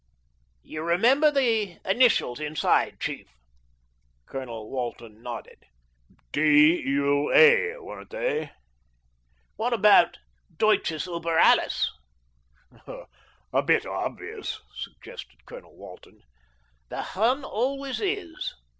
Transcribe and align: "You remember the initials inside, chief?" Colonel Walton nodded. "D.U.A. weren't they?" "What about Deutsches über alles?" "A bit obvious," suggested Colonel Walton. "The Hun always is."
"You 0.63 0.81
remember 0.81 1.29
the 1.29 1.77
initials 1.87 2.39
inside, 2.39 2.99
chief?" 2.99 3.27
Colonel 4.25 4.71
Walton 4.71 5.21
nodded. 5.21 5.63
"D.U.A. 6.31 7.77
weren't 7.77 8.09
they?" 8.09 8.49
"What 9.57 9.73
about 9.73 10.17
Deutsches 10.57 11.05
über 11.05 11.37
alles?" 11.39 11.91
"A 13.53 13.61
bit 13.61 13.85
obvious," 13.85 14.59
suggested 14.75 15.45
Colonel 15.45 15.75
Walton. 15.77 16.21
"The 16.89 17.03
Hun 17.13 17.43
always 17.43 18.01
is." 18.01 18.55